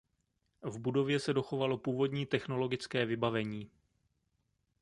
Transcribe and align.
V 0.61 0.79
budově 0.79 1.19
se 1.19 1.33
dochovalo 1.33 1.77
původní 1.77 2.25
technologické 2.25 3.05
vybavení. 3.05 3.71